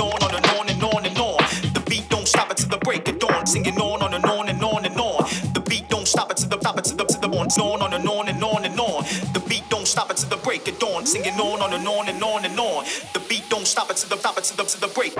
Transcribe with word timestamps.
on, 0.00 0.34
and 0.34 0.46
on 0.56 0.68
and 0.68 0.82
on 0.82 1.06
and 1.06 1.18
on. 1.18 1.38
The 1.74 1.82
beat 1.88 2.08
don't 2.08 2.26
stop 2.26 2.50
until 2.50 2.68
the 2.68 2.78
break 2.78 3.06
of 3.08 3.18
dawn. 3.18 3.46
Singing 3.46 3.78
on, 3.78 4.14
and 4.14 4.24
on 4.24 4.48
and 4.48 4.62
on 4.62 4.84
and 4.84 4.98
on. 4.98 5.24
The 5.54 5.62
beat 5.68 5.88
don't 5.88 6.08
stop 6.08 6.30
until 6.30 6.48
the 6.48 6.58
stop 6.60 6.76
until 6.76 6.96
the 6.96 7.04
the 7.04 7.28
on, 7.62 7.82
on, 7.82 7.92
and 7.92 8.08
on 8.08 8.28
and 8.28 8.42
on 8.42 8.64
and 8.64 8.80
on. 8.80 9.04
The 9.34 9.42
beat 9.48 9.64
don't 9.68 9.86
stop 9.86 10.10
until 10.10 10.28
the 10.28 10.36
break 10.36 10.66
of 10.68 10.78
dawn. 10.78 11.06
Singing 11.06 11.34
on, 11.34 11.72
and 11.72 11.86
on 11.86 12.08
and 12.08 12.22
on 12.22 12.44
and 12.44 12.58
on. 12.58 12.84
The 13.12 13.20
beat 13.28 13.44
don't 13.48 13.66
stop 13.66 13.90
until 13.90 14.08
the 14.08 14.16
stop 14.16 14.36
until 14.36 14.56
the 14.56 14.64
the 14.80 14.88
break. 14.94 15.14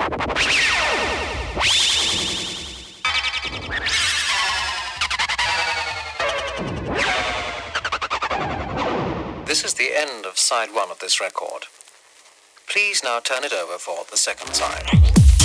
This 9.45 9.65
is 9.65 9.73
the 9.73 9.89
end 9.93 10.25
of 10.25 10.37
side 10.37 10.69
one 10.73 10.89
of 10.89 10.99
this 10.99 11.19
record 11.19 11.65
turn 13.19 13.43
it 13.43 13.51
over 13.53 13.77
for 13.77 14.05
the 14.09 14.15
second 14.15 14.53
side. 14.53 15.40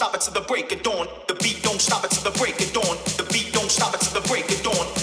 Stop 0.00 0.14
it 0.14 0.20
till 0.22 0.32
the 0.32 0.48
break 0.48 0.72
of 0.72 0.82
dawn. 0.82 1.06
The 1.28 1.34
beat 1.34 1.62
don't 1.62 1.78
stop 1.78 2.06
it 2.06 2.10
till 2.10 2.32
the 2.32 2.38
break 2.38 2.58
of 2.58 2.72
dawn. 2.72 2.96
The 3.18 3.28
beat 3.30 3.52
don't 3.52 3.70
stop 3.70 3.92
it 3.92 4.00
till 4.00 4.18
the 4.18 4.26
break 4.28 4.48
of 4.48 4.62
dawn. 4.62 4.99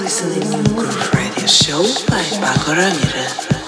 listening 0.00 0.64
to 0.64 0.70
Groove 0.70 1.14
Radio 1.14 1.46
Show 1.46 1.82
by 2.08 2.22
Pako 2.40 2.72
Ramirez. 2.74 3.59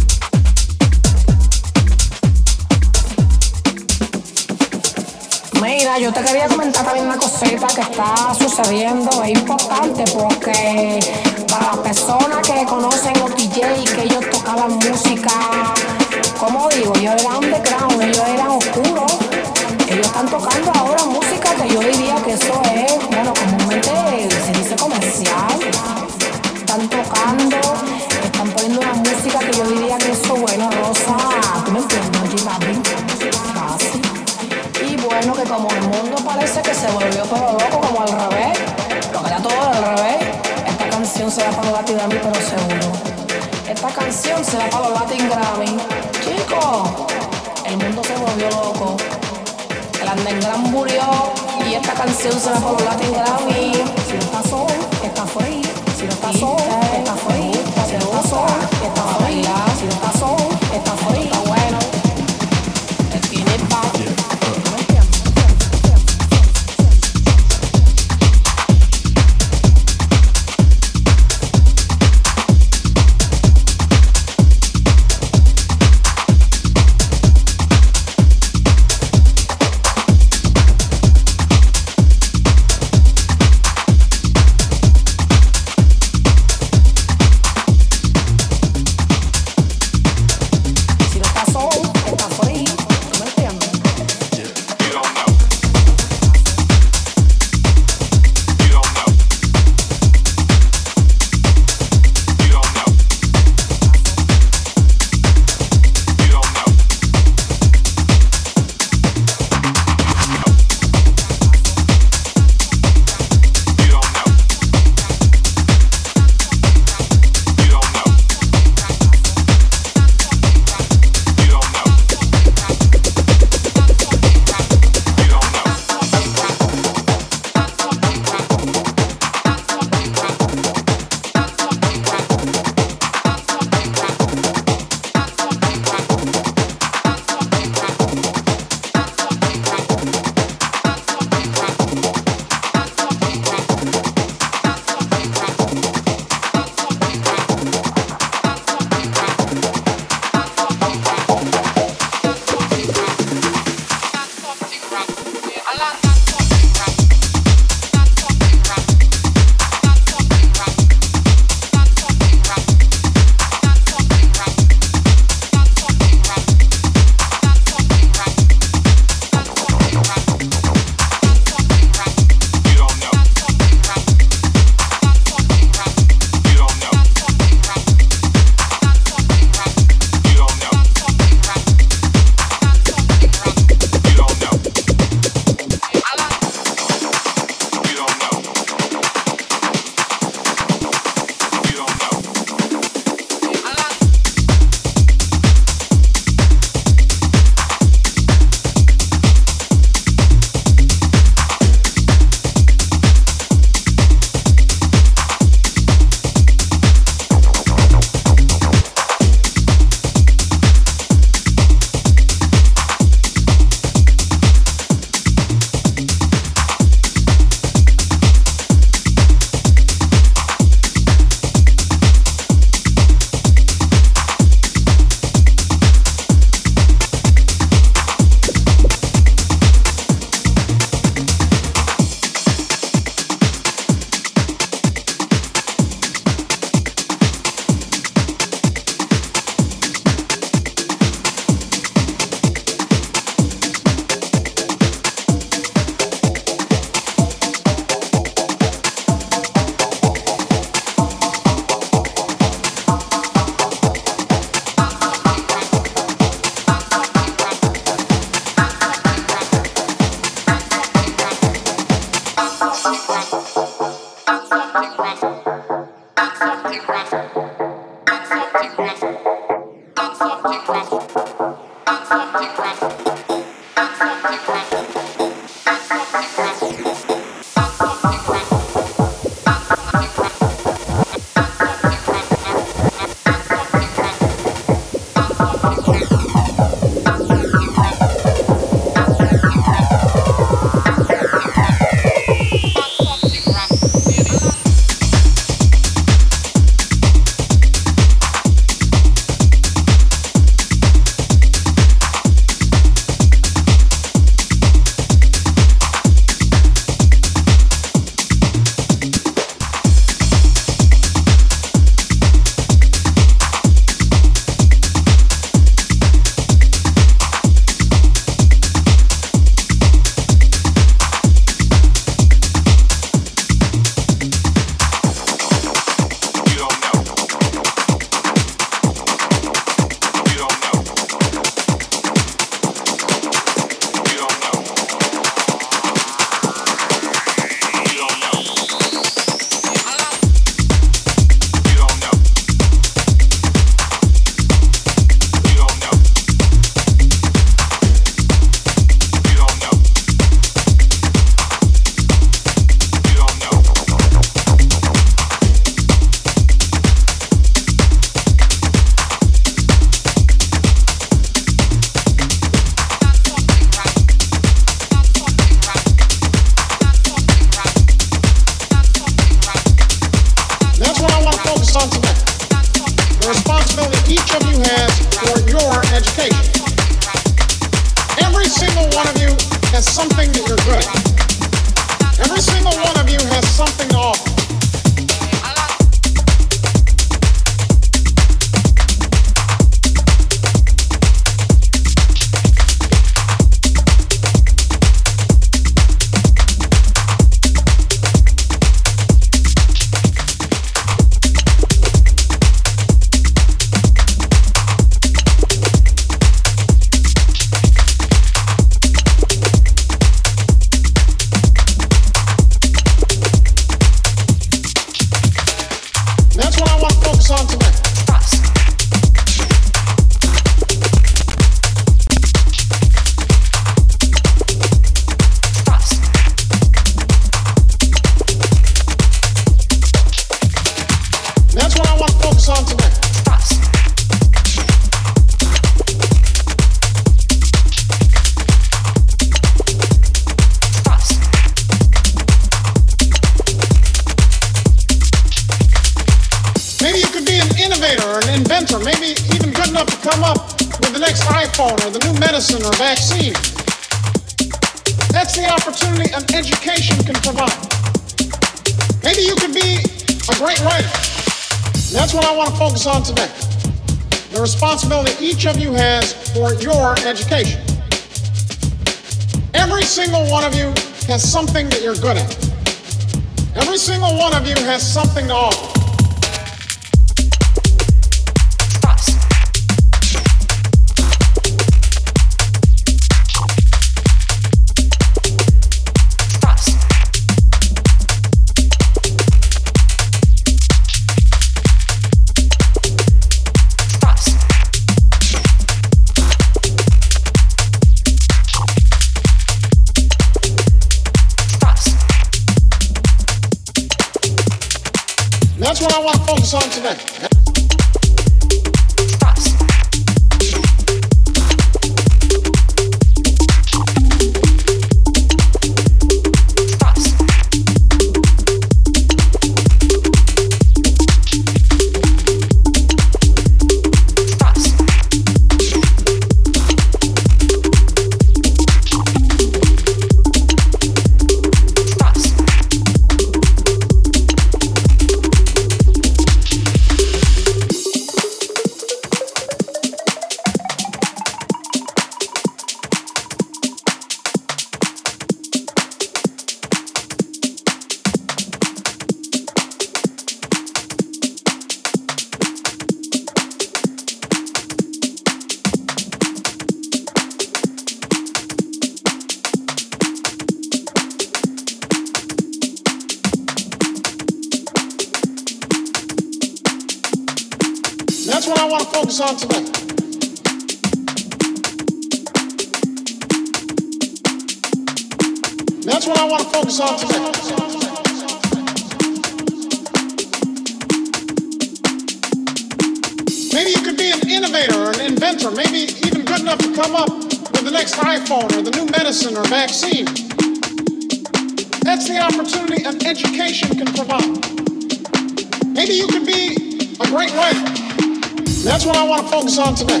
on 599.58 599.74
today 599.74 600.00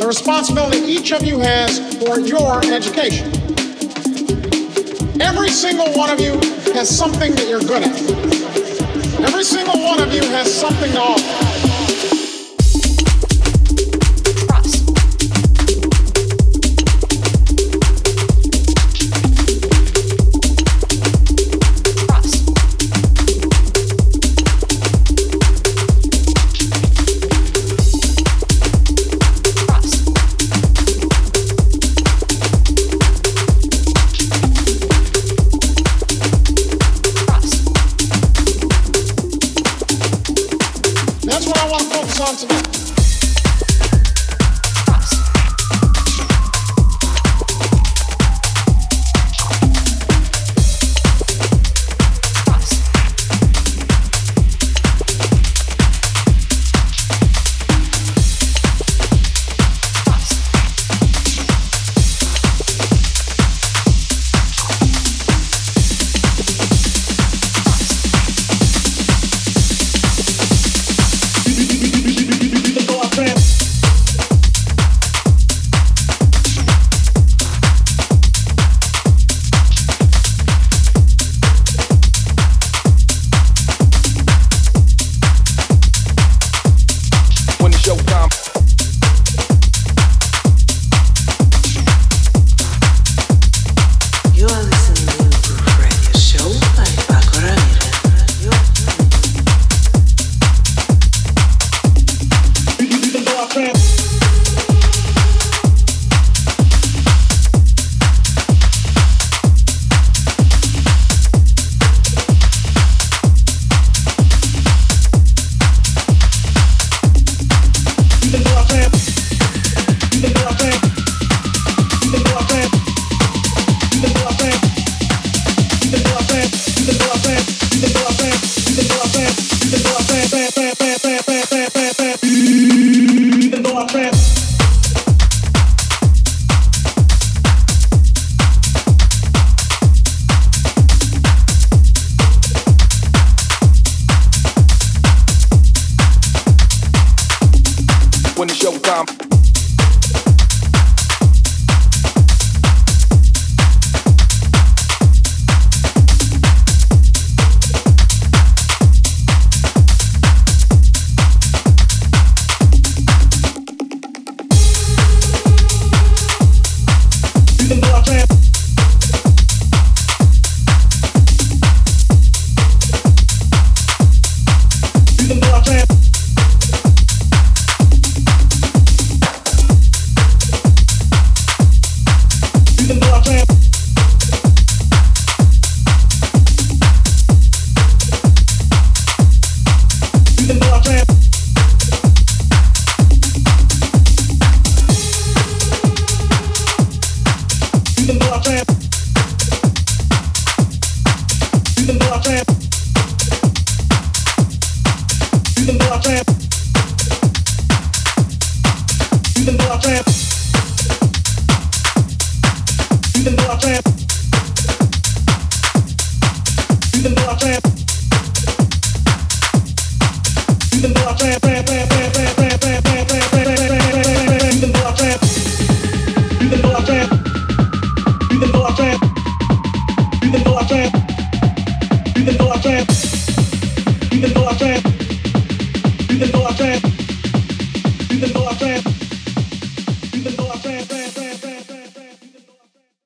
the 0.00 0.06
responsibility 0.06 0.78
each 0.78 1.12
of 1.12 1.22
you 1.22 1.38
has 1.38 1.78
for 1.98 2.18
your 2.18 2.58
education. 2.72 3.28
Every 5.20 5.50
single 5.50 5.92
one 5.92 6.08
of 6.08 6.18
you 6.18 6.32
has 6.72 6.88
something 6.88 7.32
that 7.34 7.46
you're 7.48 7.60
good 7.60 7.82
at. 7.82 9.20
Every 9.20 9.44
single 9.44 9.78
one 9.84 10.00
of 10.00 10.12
you 10.14 10.22
has 10.22 10.52
something 10.52 10.90
to 10.90 11.00
offer. 11.00 11.49